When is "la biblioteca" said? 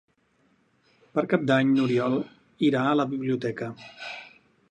3.01-3.71